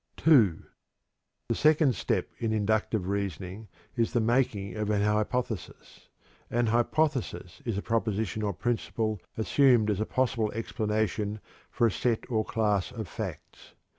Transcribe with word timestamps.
II. 0.27 0.53
The 1.47 1.53
second 1.53 1.93
step 1.93 2.27
in 2.39 2.51
inductive 2.53 3.07
reasoning 3.07 3.67
is 3.95 4.13
the 4.13 4.19
making 4.19 4.75
of 4.75 4.89
an 4.89 5.03
hypothesis. 5.03 6.09
An 6.49 6.65
hypothesis 6.65 7.61
is 7.65 7.77
a 7.77 7.83
proposition 7.83 8.41
or 8.41 8.51
principle 8.53 9.19
assumed 9.37 9.91
as 9.91 9.99
a 9.99 10.07
possible 10.07 10.51
explanation 10.53 11.39
for 11.69 11.85
a 11.85 11.91
set 11.91 12.27
or 12.31 12.43
class 12.43 12.91
of 12.91 13.07
facts. 13.07 13.75